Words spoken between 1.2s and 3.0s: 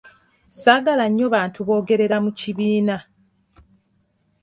bantu boogerera mu kibiina.